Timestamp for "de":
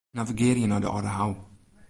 0.85-0.89